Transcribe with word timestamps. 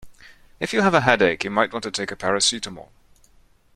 If 0.59 0.73
you 0.73 0.81
have 0.81 0.95
a 0.95 1.01
headache 1.01 1.43
you 1.43 1.51
might 1.51 1.71
want 1.71 1.83
to 1.83 1.91
take 1.91 2.09
a 2.09 2.15
paracetamol 2.15 2.89